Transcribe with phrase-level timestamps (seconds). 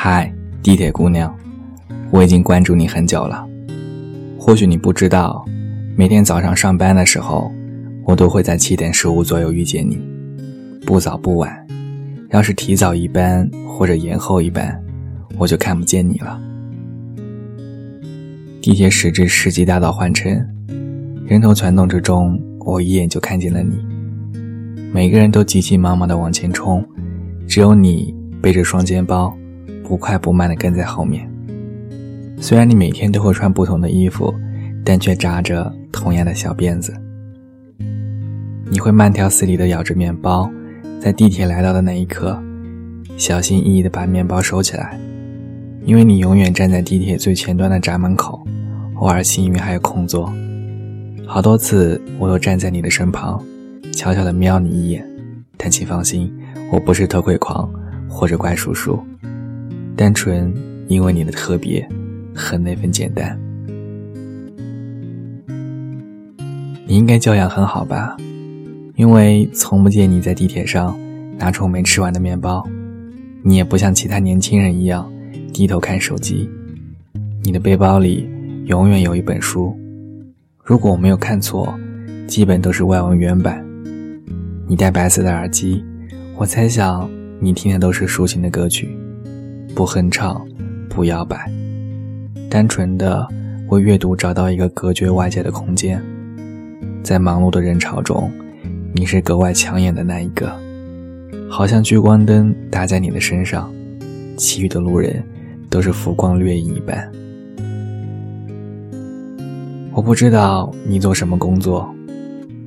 [0.00, 0.32] 嗨，
[0.62, 1.36] 地铁姑娘，
[2.12, 3.44] 我已经关注你很久了。
[4.38, 5.44] 或许你不知道，
[5.96, 7.50] 每天早上上班的时候，
[8.04, 9.98] 我都会在七点十五左右遇见你，
[10.86, 11.66] 不早不晚。
[12.30, 14.80] 要是提早一班或者延后一班，
[15.36, 16.40] 我就看不见你了。
[18.62, 20.32] 地铁驶至世纪大道换乘，
[21.26, 23.84] 人头攒动之中，我一眼就看见了你。
[24.92, 26.86] 每个人都急急忙忙地往前冲，
[27.48, 29.36] 只有你背着双肩包。
[29.88, 31.26] 不快不慢地跟在后面。
[32.38, 34.32] 虽然你每天都会穿不同的衣服，
[34.84, 36.94] 但却扎着同样的小辫子。
[38.70, 40.48] 你会慢条斯理地咬着面包，
[41.00, 42.38] 在地铁来到的那一刻，
[43.16, 45.00] 小心翼翼地把面包收起来，
[45.84, 48.46] 因为你永远站在地铁最前端的闸门口，
[48.96, 50.30] 偶尔幸运还有空座。
[51.26, 53.42] 好多次我都站在你的身旁，
[53.92, 55.02] 悄悄地瞄你一眼，
[55.56, 56.30] 但请放心，
[56.70, 57.68] 我不是偷窥狂
[58.06, 59.02] 或者怪叔叔。
[59.98, 60.54] 单纯
[60.86, 61.84] 因为你的特别
[62.32, 63.36] 和那份简单，
[66.86, 68.16] 你应该教养很好吧？
[68.94, 70.96] 因为从不见你在地铁上
[71.36, 72.64] 拿出没吃完的面包，
[73.42, 75.12] 你也不像其他年轻人一样
[75.52, 76.48] 低头看手机。
[77.42, 78.30] 你的背包里
[78.66, 79.76] 永远有一本书，
[80.62, 81.76] 如果我没有看错，
[82.28, 83.66] 基本都是外文原版。
[84.68, 85.84] 你戴白色的耳机，
[86.36, 87.10] 我猜想
[87.40, 88.96] 你听的都是抒情的歌曲。
[89.78, 90.44] 不哼唱，
[90.90, 91.48] 不摇摆，
[92.50, 93.24] 单纯的
[93.68, 96.02] 为阅读找到一个隔绝外界的空间。
[97.00, 98.28] 在忙碌的人潮中，
[98.92, 100.52] 你是格外抢眼的那一个，
[101.48, 103.72] 好像聚光灯打在你的身上，
[104.36, 105.22] 其余的路人
[105.70, 107.08] 都是浮光掠影一般。
[109.92, 111.88] 我不知道你做什么工作，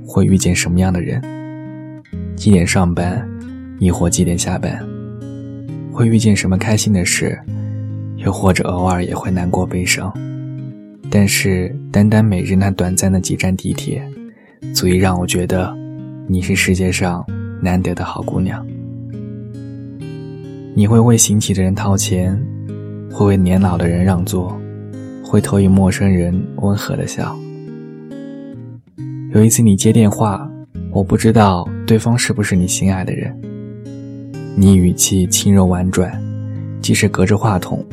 [0.07, 1.21] 会遇见什么样的人，
[2.37, 3.29] 几点上班，
[3.79, 4.81] 亦或几点下班。
[5.91, 7.37] 会遇见什么开心的事，
[8.17, 10.11] 又或者偶尔也会难过悲伤，
[11.09, 14.01] 但是单单每日那短暂的几站地铁，
[14.73, 15.75] 足以让我觉得
[16.27, 17.25] 你是世界上
[17.61, 18.65] 难得的好姑娘。
[20.73, 22.41] 你会为行乞的人掏钱，
[23.11, 24.57] 会为年老的人让座，
[25.23, 27.37] 会投以陌生人温和的笑。
[29.33, 30.49] 有一次你接电话，
[30.91, 33.37] 我不知道对方是不是你心爱的人。
[34.53, 36.11] 你语气轻柔婉转，
[36.81, 37.83] 即使隔着话筒，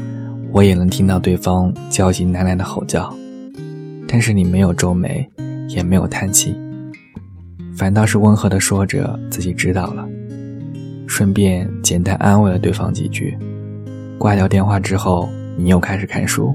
[0.50, 3.14] 我也能听到对方焦急难耐的吼叫。
[4.08, 5.26] 但是你没有皱眉，
[5.68, 6.56] 也没有叹气，
[7.76, 10.04] 反倒是温和地说着自己知道了，
[11.06, 13.38] 顺便简单安慰了对方几句。
[14.18, 16.52] 挂掉电话之后，你又开始看书，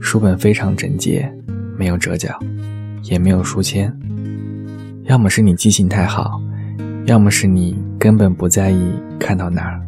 [0.00, 1.32] 书本非常整洁，
[1.78, 2.38] 没有折角，
[3.04, 3.90] 也没有书签。
[5.04, 6.38] 要么是你记性太好，
[7.06, 7.74] 要么是你。
[7.96, 8.92] 根本不在意
[9.24, 9.80] 看到哪儿。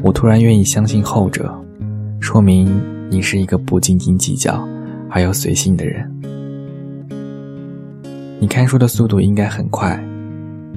[0.00, 1.54] 我突然愿意相信后者，
[2.20, 2.80] 说明
[3.10, 4.66] 你是一个不斤斤计较
[5.10, 6.10] 而又随性的人。
[8.40, 10.02] 你看书的速度应该很快，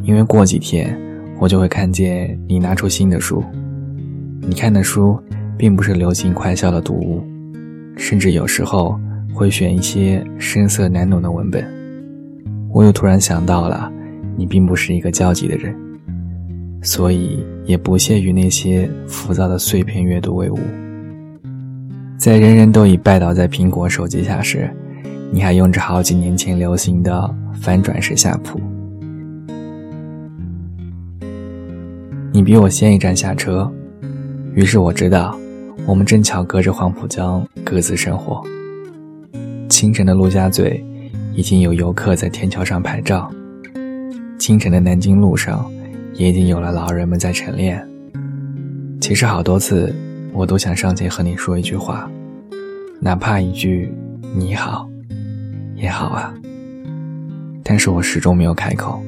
[0.04, 1.00] 因为过几天
[1.40, 3.42] 我就会看见你拿出新的书。
[4.42, 5.18] 你看的书
[5.58, 7.24] 并不是流行快销的读物，
[7.96, 9.00] 甚至有时候
[9.34, 11.66] 会选一些深涩难懂的文本。
[12.74, 13.90] 我又突然想到了，
[14.36, 15.74] 你并不是一个焦急的人。
[16.86, 20.60] 所以也不屑于那些浮躁的碎片阅读为伍。
[22.16, 24.70] 在人人都已拜倒在苹果手机下时，
[25.32, 28.62] 你还用着好几年前流行的翻转式下铺。
[32.32, 33.70] 你比我先一站下车，
[34.54, 35.36] 于是我知道，
[35.88, 38.44] 我们正巧隔着黄浦江各自生活。
[39.70, 40.82] 清晨的陆家嘴，
[41.34, 43.28] 已经有游客在天桥上拍照。
[44.38, 45.68] 清晨的南京路上。
[46.18, 47.86] 也已经有了老人们在晨练。
[49.02, 49.94] 其实好多次，
[50.34, 52.10] 我都想上前和你说一句话，
[53.00, 53.94] 哪怕一句
[54.36, 54.90] “你好”
[55.76, 56.34] 也好啊。
[57.64, 59.04] 但是我始终没有开口，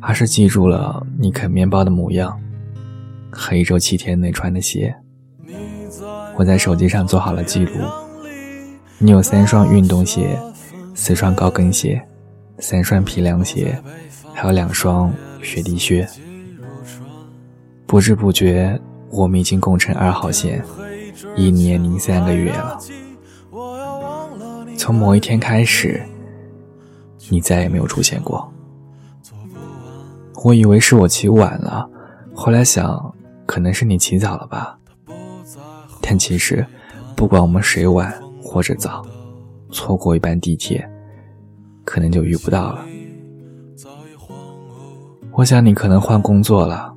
[0.00, 2.38] 而是记住了你啃面包的模样
[3.30, 4.94] 和一周七天内穿的鞋。
[6.36, 7.72] 我在手机上做好了记录，
[8.98, 10.38] 你有三双运动鞋，
[10.94, 12.00] 四双高跟鞋，
[12.58, 13.76] 三双皮凉鞋，
[14.34, 15.12] 还有两双。
[15.48, 16.06] 雪地靴，
[17.86, 18.78] 不知不觉，
[19.08, 20.62] 我们已经共乘二号线
[21.36, 22.78] 一年零三个月了。
[24.76, 26.02] 从某一天开始，
[27.30, 28.52] 你再也没有出现过。
[30.44, 31.88] 我以为是我起晚了，
[32.34, 33.14] 后来想，
[33.46, 34.78] 可能是你起早了吧。
[36.02, 36.64] 但其实，
[37.16, 38.12] 不管我们谁晚
[38.42, 39.02] 或者早，
[39.70, 40.86] 错过一班地铁，
[41.86, 42.84] 可能就遇不到了。
[45.38, 46.92] 我想你可能换工作了，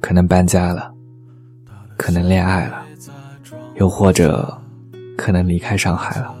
[0.00, 0.90] 可能搬家了，
[1.98, 2.82] 可能恋爱了，
[3.74, 4.58] 又或者
[5.18, 6.34] 可能离开上海了。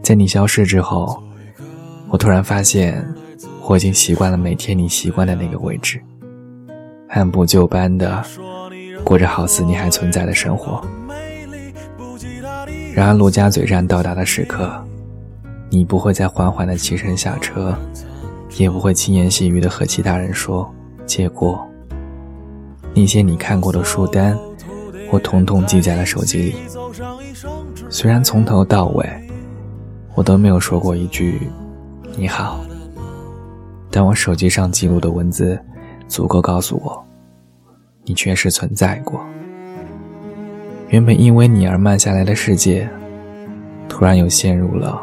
[0.00, 1.20] 在你消失之后，
[2.08, 3.04] 我突然发现，
[3.66, 6.00] 我已经习惯了每天你习惯的那个位置，
[7.08, 8.24] 按部就班的
[9.02, 10.80] 过着好似你还存在的生活。
[12.94, 14.72] 然而，陆家嘴站到达的时刻，
[15.68, 17.76] 你不会再缓缓的起身下车，
[18.56, 20.72] 也不会轻言细语地和其他人说
[21.06, 21.66] 借过。
[22.94, 24.38] 那些你看过的书单，
[25.10, 26.54] 我统统记在了手机里。
[27.90, 29.08] 虽然从头到尾，
[30.14, 31.50] 我都没有说过一句
[32.16, 32.64] “你好”，
[33.90, 35.58] 但我手机上记录的文字，
[36.06, 37.04] 足够告诉我，
[38.04, 39.20] 你确实存在过。
[40.88, 42.88] 原本因为你而慢下来的世界，
[43.88, 45.02] 突然又陷入了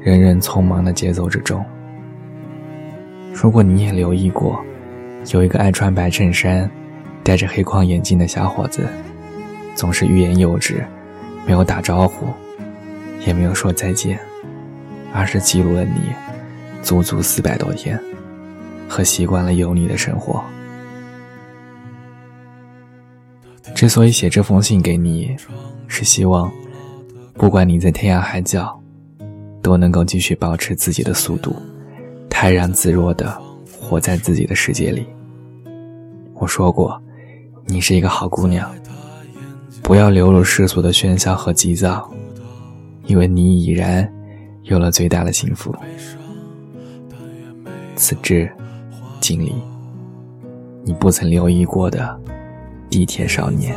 [0.00, 1.64] 人人匆忙的节奏之中。
[3.32, 4.62] 如果你也留意过，
[5.32, 6.70] 有一个爱穿白衬衫、
[7.22, 8.86] 戴着黑框眼镜的小伙子，
[9.74, 10.84] 总是欲言又止，
[11.46, 12.26] 没有打招呼，
[13.26, 14.18] 也没有说再见，
[15.12, 16.12] 而是记录了你
[16.82, 17.98] 足足四百多天
[18.88, 20.42] 和习惯了有你的生活。
[23.74, 25.34] 之所以写这封信给你，
[25.86, 26.52] 是希望，
[27.34, 28.78] 不管你在天涯海角，
[29.62, 31.54] 都能够继续保持自己的速度，
[32.42, 33.38] 泰然自若的
[33.78, 35.06] 活在自己的世界里。
[36.32, 36.98] 我说过，
[37.66, 38.74] 你是一个好姑娘，
[39.82, 42.10] 不要流入世俗的喧嚣和急躁，
[43.04, 44.10] 因为你已然
[44.62, 45.76] 有了最大的幸福。
[47.94, 48.50] 此致，
[49.20, 49.54] 敬礼，
[50.82, 52.18] 你不曾留意过的。
[52.88, 53.76] 地铁少年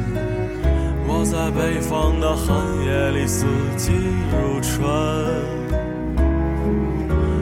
[1.41, 2.55] 在北方的寒
[2.85, 3.91] 夜里，四季
[4.29, 4.79] 如春。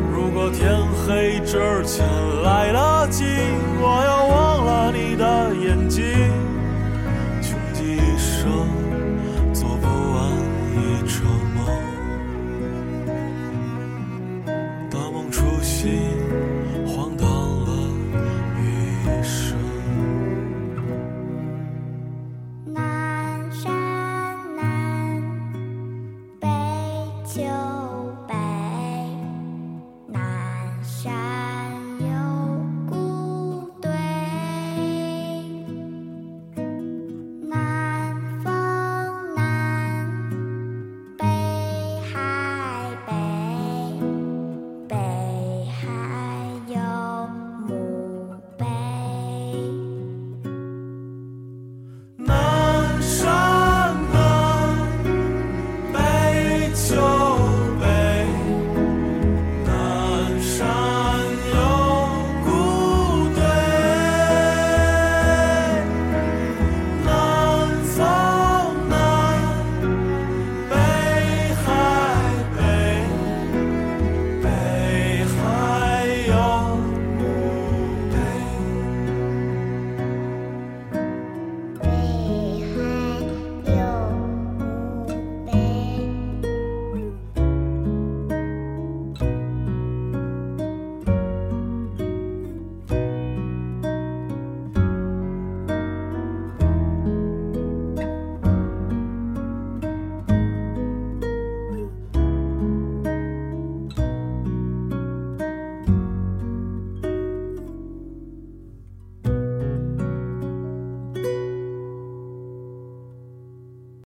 [0.09, 0.73] 如果天
[1.05, 2.07] 黑之前
[2.41, 3.25] 来得及，
[3.81, 6.18] 我要忘了你的眼睛。
[27.29, 27.58] 秋。